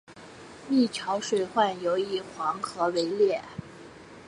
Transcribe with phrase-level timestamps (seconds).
[0.67, 3.39] 历朝水患尤以黄河为烈。